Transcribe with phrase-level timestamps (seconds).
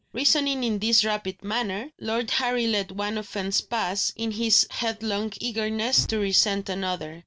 [0.13, 6.07] Reasoning in this rapid manner, Lord Harry let one offence pass, in his headlong eagerness
[6.07, 7.19] to resent another.